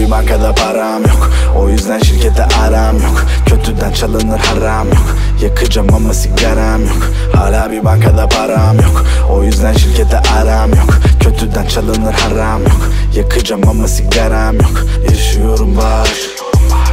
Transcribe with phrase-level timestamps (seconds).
[0.00, 1.30] Bir bankada param yok.
[1.58, 3.24] O yüzden şirkete aram yok.
[3.46, 5.16] Kötüden çalınır haram yok.
[5.42, 7.10] Yakacağım ama sigaram yok.
[7.34, 9.04] Hala bir bankada param yok.
[9.30, 10.94] O yüzden şirkete aram yok.
[11.20, 12.88] Kötüden çalınır haram yok.
[13.14, 14.84] Yakacağım ama sigaram yok.
[15.10, 16.10] Yaşıyorum baş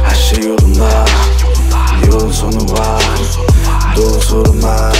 [0.08, 1.04] Her şey yolunda.
[2.06, 3.04] Yolun sonu var.
[3.96, 4.96] Dolu sorunlar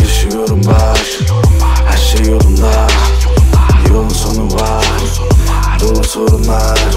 [0.00, 1.18] Yaşıyorum baş
[1.86, 2.86] Her şey yolunda.
[3.88, 4.86] Yolun sonu var.
[5.80, 6.95] Dolu sorunlar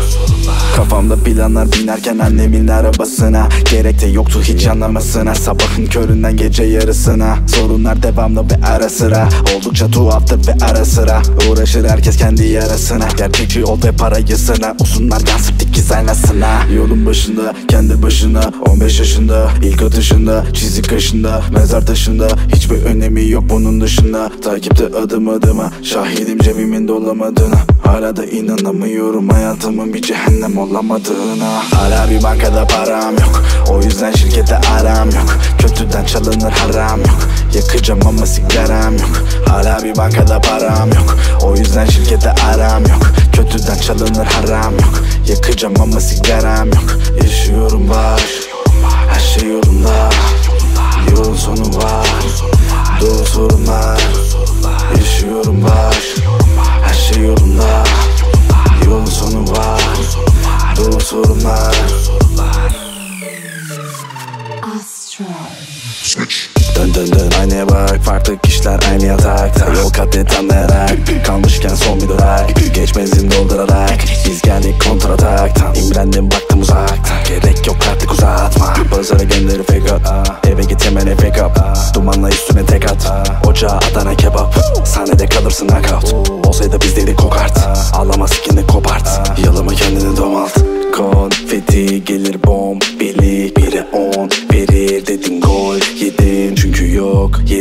[0.99, 3.49] Kafamda planlar binerken annemin arabasına.
[3.71, 5.35] Gerek de yoktu hiç anlamasına.
[5.35, 7.37] Sabahın köründen gece yarısına.
[7.47, 9.29] Sorunlar devamlı ve ara sıra.
[9.55, 11.21] Oldukça tuhaftır ve ara sıra.
[11.49, 13.07] Uğraşır herkes kendi yarasına.
[13.17, 18.51] Gerçekçi ol ve parayısına Uzunlar yansıp dikiz aynasına Yolun başında kendi başına.
[18.67, 22.27] 15 yaşında ilk atışında Çizik kaşında mezar taşında.
[22.55, 24.31] Hiçbir önemi yok bunun dışında.
[24.43, 31.49] Takipte adım adıma Şahidim cebimin dolamadığına Hala da inanamıyorum hayatımın bir cehennem olamadığına.
[31.73, 35.37] Hala bir bankada param yok O yüzden şirkete aram yok.
[35.59, 37.19] Kötüden çalınır haram yok
[37.55, 39.23] Yakacağım ama sigaram yok.
[39.47, 43.11] Hala bir bankada param yok O yüzden şirkete aram yok.
[43.33, 46.97] Kötüden çalınır haram yok Yakacağım ama sigaram yok.
[47.23, 48.23] Yaşıyorum baş
[49.13, 50.09] Her şey yolunda
[51.11, 52.07] Yolun sonu var
[53.01, 54.01] Dolu sorunlar.
[54.97, 55.88] Yaşıyorum baş
[66.75, 67.99] Dön dön dön aynaya bak.
[68.03, 69.73] Farklı kişiler aynı yatakta.
[69.73, 70.91] Yol kat et anlayarak
[71.25, 72.73] Kalmışken son bir durak.
[72.73, 73.99] Geç benzin doldurarak.
[74.25, 78.73] Biz geldik kontrataktan İmrendim baktım uzaktan Gerek yok artık uzatma.
[78.91, 80.01] Pazara gönderir fake up.
[80.47, 81.59] Eve git hemen fake up.
[81.93, 83.13] Dumanla üstüne tek at.
[83.45, 84.55] Ocağa Adana kebap.
[84.85, 86.29] Sahnede kalırsın knockout.
[86.47, 87.59] Olsaydı bizdeydik kokart.
[87.93, 89.39] Ağlama sikini kopart.
[89.45, 90.57] Yalama kendini domalt.
[90.97, 92.98] Konfeti gelir bombeli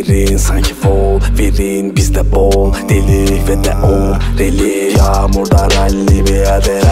[0.09, 1.21] derin sanki fall.
[1.39, 2.73] Verin bizde bol.
[2.89, 6.85] Deli ve de on reli Yağmurda ralli bir adet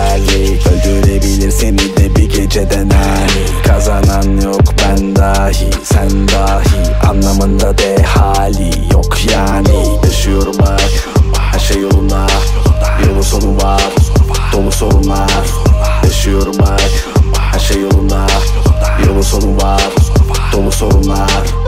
[0.67, 3.63] Öldürebilir seni de bir geceden hali.
[3.67, 7.09] Kazanan yok ben dahi sen dahi.
[7.09, 9.99] Anlamında de hali yok yani.
[10.05, 10.81] Yaşıyorum bak
[11.53, 12.27] her şey yolunda.
[13.07, 13.83] Yolun sonu var
[14.53, 15.47] dolu sorunlar.
[16.05, 16.81] Yaşıyorum bak
[17.53, 18.27] her şey yolunda.
[19.07, 19.83] Yolun sonu var
[20.53, 21.66] dolu sorunlar.